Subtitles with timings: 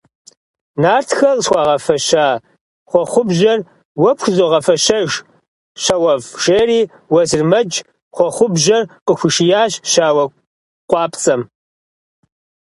[0.81, 2.25] Нартхэ къысхуагъэфэща
[2.89, 3.59] хъуэхъубжьэр
[4.01, 5.09] уэ пхузогъэфэщэж,
[5.83, 6.79] щауэфӏ,– жери
[7.13, 7.73] Уэзырмэдж
[8.15, 10.25] хъуэхъубжьэр къыхуишиящ щауэ
[10.89, 11.41] къуапцӏэм.